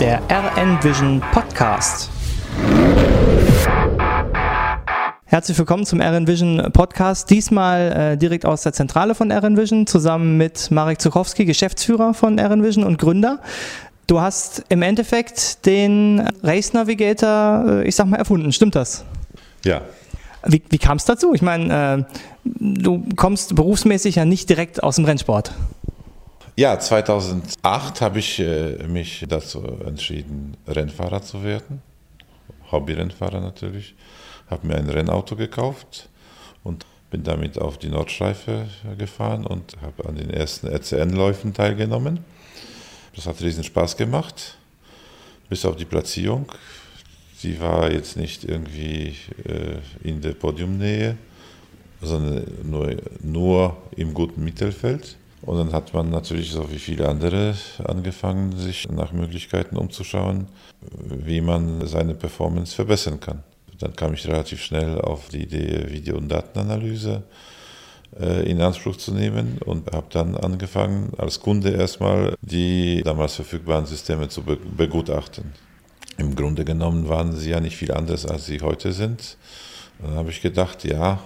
[0.00, 2.08] der RN Vision Podcast.
[5.26, 7.28] Herzlich willkommen zum RN Vision Podcast.
[7.28, 12.38] Diesmal äh, direkt aus der Zentrale von RN Vision, zusammen mit Marek Zukowski, Geschäftsführer von
[12.38, 13.40] RN Vision und Gründer.
[14.06, 18.54] Du hast im Endeffekt den Race Navigator, äh, ich sag mal, erfunden.
[18.54, 19.04] Stimmt das?
[19.66, 19.82] Ja.
[20.46, 21.34] Wie, wie kam es dazu?
[21.34, 25.52] Ich meine, äh, du kommst berufsmäßig ja nicht direkt aus dem Rennsport.
[26.56, 31.80] Ja, 2008 habe ich äh, mich dazu entschieden, Rennfahrer zu werden.
[32.70, 33.94] Hobby-Rennfahrer natürlich.
[34.48, 36.08] Habe mir ein Rennauto gekauft
[36.64, 38.66] und bin damit auf die Nordschleife
[38.98, 42.20] gefahren und habe an den ersten RCN-Läufen teilgenommen.
[43.14, 44.56] Das hat riesen Spaß gemacht,
[45.48, 46.50] bis auf die Platzierung.
[47.42, 51.16] Die war jetzt nicht irgendwie äh, in der Podiumnähe,
[52.02, 55.16] sondern nur, nur im guten Mittelfeld.
[55.42, 57.54] Und dann hat man natürlich, so wie viele andere,
[57.84, 60.48] angefangen, sich nach Möglichkeiten umzuschauen,
[61.04, 63.42] wie man seine Performance verbessern kann.
[63.78, 67.22] Dann kam ich relativ schnell auf die Idee, Video- und Datenanalyse
[68.18, 73.86] äh, in Anspruch zu nehmen und habe dann angefangen, als Kunde erstmal die damals verfügbaren
[73.86, 75.52] Systeme zu begutachten.
[76.18, 79.38] Im Grunde genommen waren sie ja nicht viel anders, als sie heute sind.
[80.02, 81.20] dann habe ich gedacht, ja,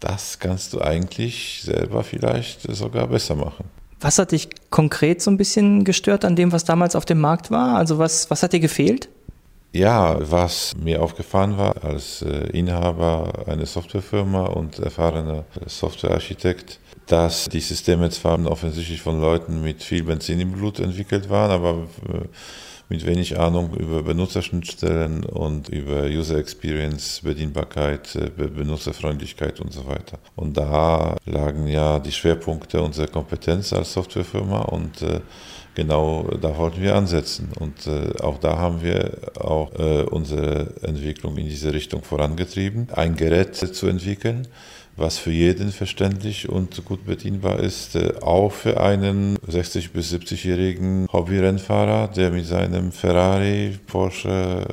[0.00, 3.64] das kannst du eigentlich selber vielleicht sogar besser machen.
[4.00, 7.50] Was hat dich konkret so ein bisschen gestört an dem, was damals auf dem Markt
[7.50, 7.76] war?
[7.76, 9.08] Also was, was hat dir gefehlt?
[9.72, 17.60] Ja, was mir aufgefallen war als äh, Inhaber einer Softwarefirma und erfahrener Softwarearchitekt, dass die
[17.60, 22.28] Systeme zwar offensichtlich von Leuten mit viel Benzin im Blut entwickelt waren, aber äh,
[22.88, 30.18] mit wenig Ahnung über Benutzerschnittstellen und über User Experience, Bedienbarkeit, äh, Benutzerfreundlichkeit und so weiter.
[30.36, 35.20] Und da lagen ja die Schwerpunkte unserer Kompetenz als Softwarefirma und äh,
[35.74, 37.50] genau da wollten wir ansetzen.
[37.60, 39.70] Und äh, auch da haben wir auch
[40.10, 44.48] unsere Entwicklung in diese Richtung vorangetrieben, ein Gerät zu entwickeln,
[44.98, 51.06] was für jeden verständlich und gut bedienbar ist, äh, auch für einen 60- bis 70-jährigen
[51.12, 54.66] Hobbyrennfahrer, der mit seinem Ferrari, Porsche,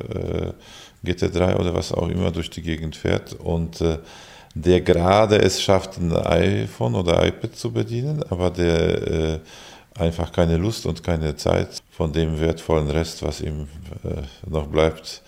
[1.06, 4.00] äh, GT3 oder was auch immer durch die Gegend fährt und äh,
[4.56, 9.42] der gerade es schafft, ein iPhone oder iPad zu bedienen, aber der
[9.94, 13.68] einfach keine Lust und keine Zeit von dem wertvollen Rest, was ihm
[14.48, 15.22] noch bleibt,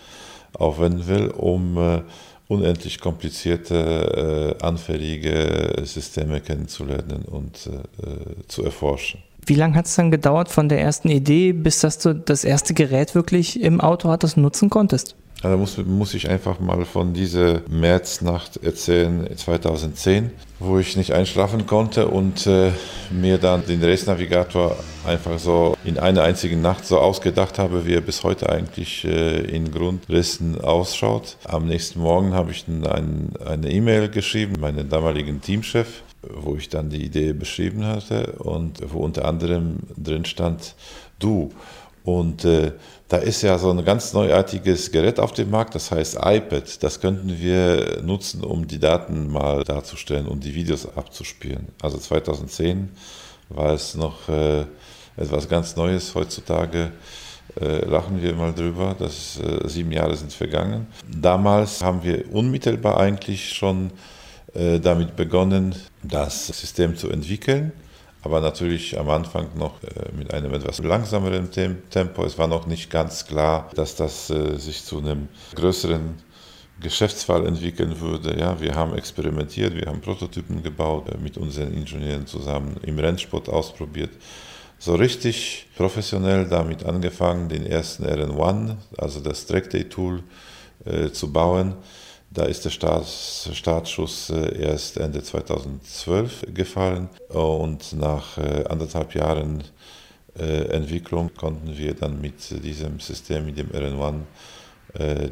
[0.54, 2.02] aufwenden will, um
[2.48, 9.20] unendlich komplizierte, äh, anfällige Systeme kennenzulernen und äh, zu erforschen.
[9.44, 12.74] Wie lange hat es dann gedauert von der ersten Idee, bis dass du das erste
[12.74, 15.14] Gerät wirklich im Auto hattest nutzen konntest?
[15.42, 21.64] Also muss, muss ich einfach mal von dieser Märznacht erzählen 2010, wo ich nicht einschlafen
[21.66, 22.72] konnte und äh,
[23.10, 24.76] mir dann den Race Navigator
[25.06, 29.38] einfach so in einer einzigen Nacht so ausgedacht habe, wie er bis heute eigentlich äh,
[29.42, 31.36] in Grundrissen ausschaut.
[31.44, 36.90] Am nächsten Morgen habe ich ein, eine E-Mail geschrieben, meinen damaligen Teamchef, wo ich dann
[36.90, 40.74] die Idee beschrieben hatte und wo unter anderem drin stand,
[41.20, 41.52] du
[42.08, 42.72] und äh,
[43.08, 46.82] da ist ja so ein ganz neuartiges Gerät auf dem Markt, das heißt iPad.
[46.82, 51.68] Das könnten wir nutzen, um die Daten mal darzustellen und die Videos abzuspielen.
[51.82, 52.88] Also 2010
[53.50, 54.64] war es noch äh,
[55.18, 56.14] etwas ganz Neues.
[56.14, 56.92] Heutzutage
[57.60, 60.86] äh, lachen wir mal drüber, dass äh, sieben Jahre sind vergangen.
[61.14, 63.90] Damals haben wir unmittelbar eigentlich schon
[64.54, 67.72] äh, damit begonnen, das System zu entwickeln
[68.28, 72.24] aber natürlich am Anfang noch äh, mit einem etwas langsameren Tempo.
[72.26, 76.16] Es war noch nicht ganz klar, dass das äh, sich zu einem größeren
[76.78, 78.38] Geschäftsfall entwickeln würde.
[78.38, 83.48] Ja, wir haben experimentiert, wir haben Prototypen gebaut, äh, mit unseren Ingenieuren zusammen im Rennsport
[83.48, 84.10] ausprobiert.
[84.78, 90.22] So richtig professionell damit angefangen, den ersten RN1, also das Trackday-Tool,
[90.84, 91.76] äh, zu bauen.
[92.30, 99.64] Da ist der Start, Startschuss äh, erst Ende 2012 gefallen und nach äh, anderthalb Jahren
[100.38, 104.20] äh, Entwicklung konnten wir dann mit diesem System, mit dem RN1,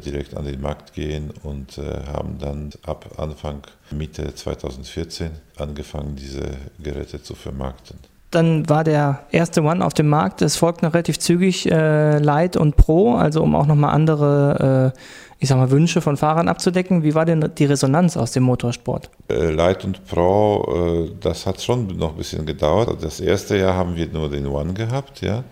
[0.05, 7.23] direkt an den Markt gehen und haben dann ab Anfang Mitte 2014 angefangen, diese Geräte
[7.23, 7.97] zu vermarkten.
[8.31, 10.41] Dann war der erste One auf dem Markt.
[10.41, 14.99] Es folgten relativ zügig äh, Light und Pro, also um auch nochmal andere äh,
[15.39, 17.03] ich sag mal, Wünsche von Fahrern abzudecken.
[17.03, 19.09] Wie war denn die Resonanz aus dem Motorsport?
[19.29, 22.97] Äh, Light und Pro, äh, das hat schon noch ein bisschen gedauert.
[23.01, 25.43] Das erste Jahr haben wir nur den One gehabt, ja.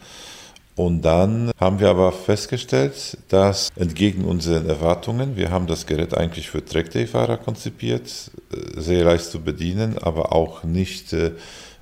[0.75, 6.49] Und dann haben wir aber festgestellt, dass entgegen unseren Erwartungen, wir haben das Gerät eigentlich
[6.49, 11.15] für Trackday-Fahrer konzipiert, äh, sehr leicht zu bedienen, aber auch nicht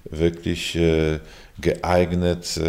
[0.05, 0.77] wirklich
[1.59, 2.59] geeignet,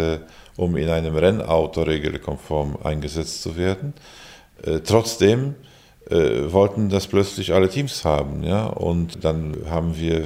[0.57, 3.93] um in einem Rennauto regelkonform eingesetzt zu werden.
[4.63, 5.55] Äh, trotzdem
[6.09, 8.43] äh, wollten das plötzlich alle Teams haben.
[8.43, 8.67] Ja?
[8.67, 10.25] Und dann haben wir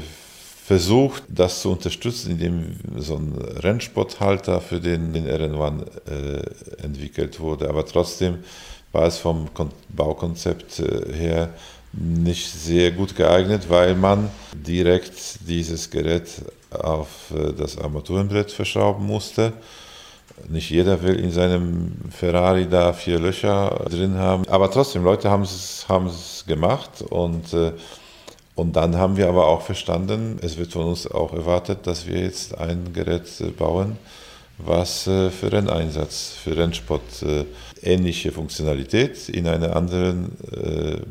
[0.65, 7.69] versucht, das zu unterstützen, indem so ein Rennsporthalter für den, den RN1 äh, entwickelt wurde.
[7.69, 8.39] Aber trotzdem
[8.91, 9.47] war es vom
[9.89, 11.49] Baukonzept äh, her
[11.91, 16.27] nicht sehr gut geeignet, weil man direkt dieses Gerät
[16.71, 19.53] auf äh, das Armaturenbrett verschrauben musste.
[20.47, 24.47] Nicht jeder will in seinem Ferrari da vier Löcher drin haben.
[24.47, 27.73] Aber trotzdem, Leute haben es, gemacht und, äh,
[28.55, 32.21] und dann haben wir aber auch verstanden, es wird von uns auch erwartet, dass wir
[32.21, 33.25] jetzt ein Gerät
[33.57, 33.97] bauen,
[34.57, 37.23] was äh, für Renneinsatz, für Rennsport
[37.81, 40.31] ähnliche Funktionalität in einer anderen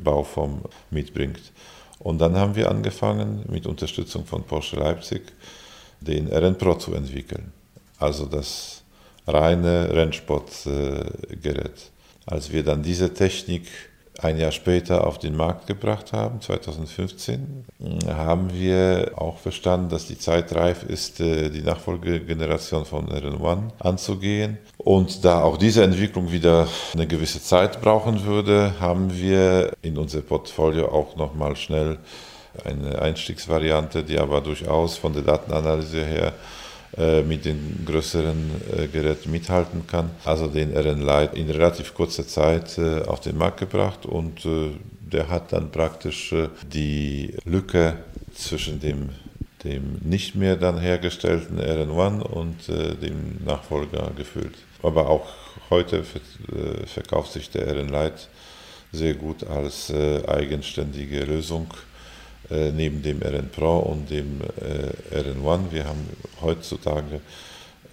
[0.03, 1.41] Bauform mitbringt.
[1.99, 5.23] Und dann haben wir angefangen, mit Unterstützung von Porsche Leipzig,
[6.00, 7.53] den RN Pro zu entwickeln.
[7.99, 8.82] Also das
[9.26, 11.91] reine Rennsportgerät.
[12.26, 13.67] Als wir dann diese Technik
[14.20, 17.65] ein Jahr später auf den Markt gebracht haben, 2015,
[18.09, 24.59] haben wir auch verstanden, dass die Zeit reif ist, äh, die Nachfolgegeneration von RN1 anzugehen.
[24.76, 30.21] Und da auch diese Entwicklung wieder eine gewisse Zeit brauchen würde, haben wir in unser
[30.23, 31.99] Portfolio auch nochmal schnell
[32.64, 36.32] eine Einstiegsvariante, die aber durchaus von der Datenanalyse her
[37.23, 40.11] mit den größeren äh, Geräten mithalten kann.
[40.25, 44.46] Also den RN Lite in relativ kurzer Zeit äh, auf den Markt gebracht und
[45.00, 46.35] der hat dann praktisch
[46.70, 47.96] die Lücke
[48.35, 49.11] zwischen dem,
[49.64, 54.55] dem nicht mehr dann hergestellten RN1 und dem Nachfolger gefüllt.
[54.82, 55.29] Aber auch
[55.70, 56.05] heute
[56.85, 58.29] verkauft sich der RN Lite
[58.93, 61.69] sehr gut als eigenständige Lösung
[62.50, 65.71] äh, neben dem RN Pro und dem äh, RN1.
[65.71, 66.09] Wir haben
[66.41, 67.21] heutzutage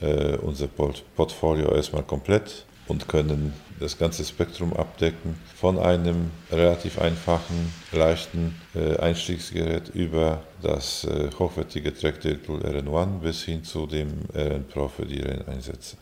[0.02, 7.74] äh, unser Portfolio erstmal komplett und können das ganze Spektrum abdecken, von einem relativ einfachen,
[7.92, 14.66] leichten äh, Einstiegsgerät über das äh, hochwertige Tracktail Tool RN1 bis hin zu dem RN
[14.68, 15.98] Pro für die Renneinsätze.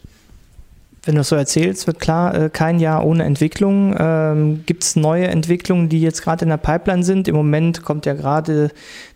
[1.05, 3.93] Wenn du es so erzählst, wird klar, äh, kein Jahr ohne Entwicklung.
[3.99, 7.27] Ähm, Gibt es neue Entwicklungen, die jetzt gerade in der Pipeline sind?
[7.27, 8.71] Im Moment kommt ja gerade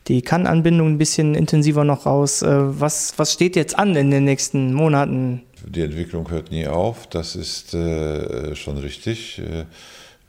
[0.10, 2.42] die CAN-Anbindung ein bisschen intensiver noch raus.
[2.42, 2.50] Äh,
[2.80, 5.44] was, was steht jetzt an in den nächsten Monaten?
[5.66, 9.40] Die Entwicklung hört nie auf, das ist äh, schon richtig.
[9.40, 9.64] Äh,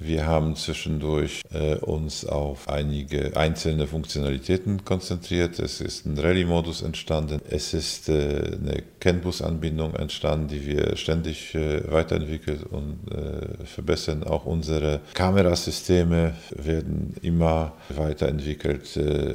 [0.00, 5.58] wir haben zwischendurch äh, uns auf einige einzelne Funktionalitäten konzentriert.
[5.58, 7.40] Es ist ein Rallye-Modus entstanden.
[7.50, 14.22] Es ist äh, eine CAN-Bus-Anbindung entstanden, die wir ständig äh, weiterentwickelt und äh, verbessern.
[14.22, 18.96] Auch unsere Kamerasysteme werden immer weiterentwickelt.
[18.96, 19.34] Äh,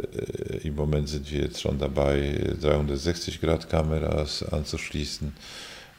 [0.63, 5.33] Im Moment sind wir jetzt schon dabei, 360-Grad-Kameras anzuschließen.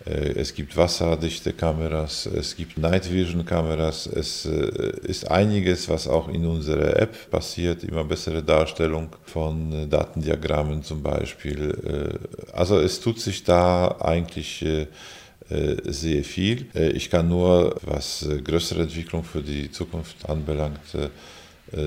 [0.07, 6.07] Äh, es gibt wasserdichte Kameras, es gibt Night Vision Kameras, es äh, ist einiges, was
[6.07, 12.19] auch in unserer App passiert, immer bessere Darstellung von äh, Datendiagrammen zum Beispiel.
[12.53, 14.65] Also es tut sich da eigentlich
[15.87, 16.67] sehr viel.
[16.95, 20.81] Ich kann nur, was größere Entwicklung für die Zukunft anbelangt,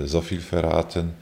[0.05, 1.13] so viel verraten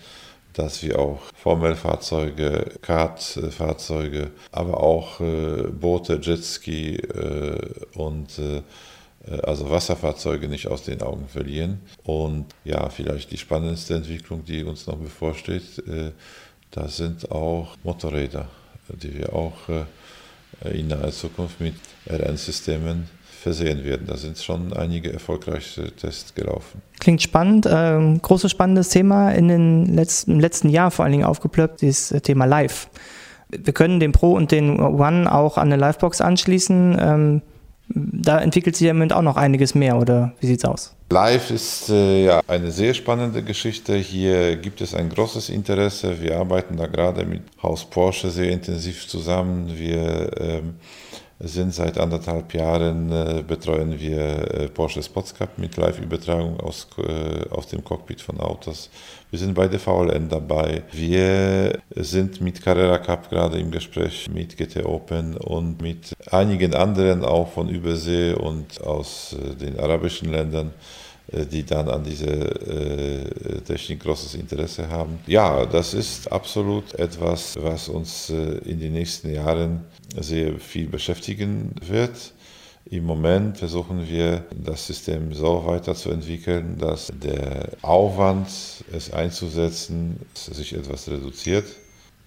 [0.55, 7.59] dass wir auch Formelfahrzeuge, Kartfahrzeuge, aber auch äh, Boote, Jetski äh,
[7.95, 8.61] und äh,
[9.43, 11.81] also Wasserfahrzeuge nicht aus den Augen verlieren.
[12.03, 15.81] Und ja, vielleicht die spannendste Entwicklung, die uns noch bevorsteht,
[16.69, 18.47] das sind auch Motorräder,
[18.89, 19.55] die wir auch
[20.73, 21.75] in naher Zukunft mit
[22.09, 23.07] RN-Systemen
[23.45, 24.07] versehen werden.
[24.07, 26.81] Da sind schon einige erfolgreiche Tests gelaufen.
[26.99, 27.67] Klingt spannend.
[27.69, 32.11] Ähm, großes spannendes Thema in den letzten, im letzten Jahr vor allen Dingen aufgeplöppt, ist
[32.11, 32.89] das Thema Live.
[33.49, 36.97] Wir können den Pro und den One auch an eine Livebox anschließen.
[36.99, 37.41] Ähm,
[38.25, 40.95] da entwickelt sich im Moment auch noch einiges mehr, oder wie sieht es aus?
[41.09, 43.95] Live ist äh, ja eine sehr spannende Geschichte.
[43.95, 46.21] Hier gibt es ein großes Interesse.
[46.21, 49.77] Wir arbeiten da gerade mit Haus Porsche sehr intensiv zusammen.
[49.77, 50.75] Wir ähm,
[51.39, 57.49] sind seit anderthalb Jahren, äh, betreuen wir äh, Porsche Spots Cup mit Live-Übertragung aus, äh,
[57.49, 58.89] aus dem Cockpit von Autos.
[59.31, 60.83] Wir sind bei der VLN dabei.
[60.93, 67.25] Wir sind mit Carrera Cup gerade im Gespräch mit GT Open und mit einigen anderen
[67.25, 70.71] auch von Übersee und aus äh, den arabischen Ländern
[71.31, 75.19] die dann an diese äh, Technik großes Interesse haben.
[75.27, 79.85] Ja, das ist absolut etwas, was uns äh, in den nächsten Jahren
[80.19, 82.33] sehr viel beschäftigen wird.
[82.87, 88.47] Im Moment versuchen wir, das System so weiterzuentwickeln, dass der Aufwand,
[88.91, 91.65] es einzusetzen, sich etwas reduziert.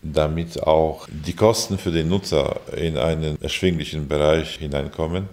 [0.01, 5.29] damit auch die Kosten für den Nutzer in einen erschwinglichen Bereich hineinkommen.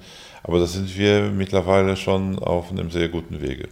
[0.47, 3.67] Aber da sind wir mittlerweile schon auf einem sehr guten Wege.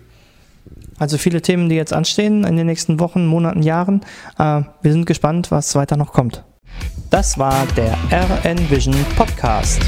[0.97, 4.01] Also viele Themen, die jetzt anstehen in den nächsten Wochen, Monaten, Jahren.
[4.39, 6.43] Äh, wir sind gespannt, was weiter noch kommt.
[7.11, 9.81] Das war der RN Vision Podcast.